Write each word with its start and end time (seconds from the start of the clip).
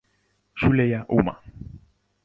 Shule 0.53 0.89
ya 0.89 1.05
Umma. 1.09 1.35